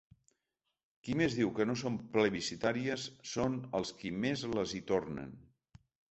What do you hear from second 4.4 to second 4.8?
les